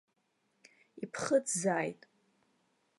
[1.03, 1.99] Иԥхыӡзааит.